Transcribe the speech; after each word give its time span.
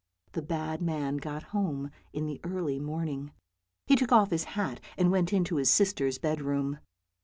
The 0.31 0.41
bad 0.41 0.81
man 0.81 1.17
got 1.17 1.43
home 1.53 1.91
in 2.11 2.25
the 2.25 2.41
early 2.43 2.79
morning; 2.79 3.33
he 3.85 3.95
took 3.95 4.11
off 4.11 4.31
his 4.31 4.45
hat, 4.57 4.79
and 4.97 5.11
went 5.11 5.31
into 5.31 5.57
his 5.57 5.69
sister's 5.69 6.17
bedroom. 6.17 6.79